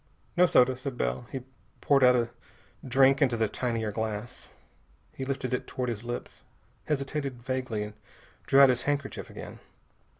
"No 0.35 0.47
soda," 0.47 0.75
said 0.75 0.97
Bell. 0.97 1.27
He 1.31 1.41
poured 1.79 2.03
out 2.03 2.15
a 2.15 2.31
drink 2.83 3.21
into 3.21 3.37
the 3.37 3.47
tinier 3.47 3.91
glass. 3.91 4.49
He 5.13 5.23
lifted 5.23 5.53
it 5.53 5.67
toward 5.67 5.89
his 5.89 6.03
lips, 6.03 6.41
hesitated 6.87 7.43
vaguely, 7.43 7.83
and 7.83 7.93
drew 8.47 8.61
out 8.61 8.69
his 8.69 8.81
handkerchief 8.89 9.29
again. 9.29 9.59